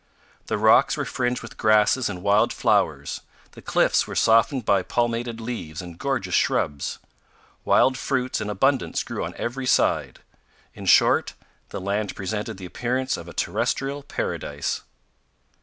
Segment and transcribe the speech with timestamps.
[0.47, 5.39] The rocks were fringed with grasses and wild flowers; the cliffs were softened by palmated
[5.39, 6.97] leaves and gorgeous shrubs.
[7.65, 10.21] Wild fruits in abundance grew on every side;
[10.73, 11.35] in short,
[11.69, 14.81] the land presented the appearance of a terrestrial paradise.